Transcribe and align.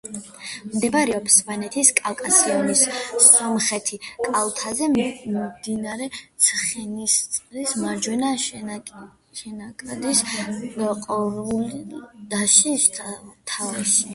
მდებარეობს 0.67 1.33
სვანეთის 1.41 1.91
კავკასიონის 1.99 2.79
სამხრეთ 3.25 3.91
კალთაზე, 4.29 4.87
მდინარე 5.35 6.07
ცხენისწყლის 6.45 7.75
მარჯვენა 7.83 8.31
შენაკადის 8.47 10.25
ყორულდაშის 11.07 12.91
სათავეში. 13.01 14.05